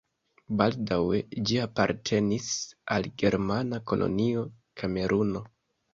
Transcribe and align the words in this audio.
Baldaŭe 0.61 1.19
ĝi 1.49 1.59
apartenis 1.65 2.49
al 2.97 3.07
germana 3.25 3.81
kolonio 3.93 4.47
Kameruno. 4.83 5.45